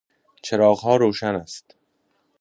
چراغﮩا 0.45 0.93
روشن 0.95 1.35
است 1.35 1.75